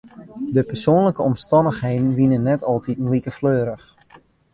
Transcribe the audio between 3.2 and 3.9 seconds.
fleurich.